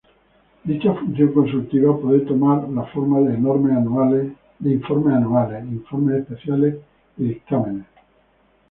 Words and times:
Dicha 0.63 0.95
función 0.95 1.31
consultiva 1.31 1.95
puede 1.95 2.21
tomar 2.21 2.67
la 2.69 2.85
forma 2.85 3.19
de 3.19 3.35
informes 4.73 5.15
anuales, 5.15 5.65
informes 5.65 6.21
especiales 6.21 6.75
y 7.19 7.23
dictámenes. 7.25 7.85